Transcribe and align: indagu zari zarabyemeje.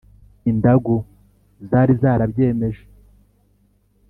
indagu 0.51 0.95
zari 1.69 1.93
zarabyemeje. 2.01 2.83